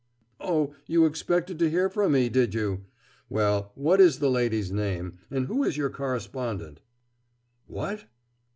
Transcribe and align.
Oh, 0.39 0.73
you 0.87 1.05
expected 1.05 1.59
to 1.59 1.69
hear 1.69 1.87
from 1.87 2.13
me, 2.13 2.27
did 2.27 2.55
you? 2.55 2.85
Well, 3.29 3.71
what 3.75 4.01
is 4.01 4.17
the 4.17 4.31
lady's 4.31 4.71
name, 4.71 5.19
and 5.29 5.45
who 5.45 5.63
is 5.63 5.77
your 5.77 5.91
correspondent?... 5.91 6.81
What? 7.67 8.05